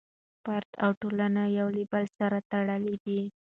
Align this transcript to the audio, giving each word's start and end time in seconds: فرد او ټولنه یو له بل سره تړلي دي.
فرد 0.43 0.69
او 0.83 0.91
ټولنه 1.01 1.41
یو 1.59 1.67
له 1.75 1.83
بل 1.91 2.05
سره 2.17 2.37
تړلي 2.51 2.95
دي. 3.05 3.19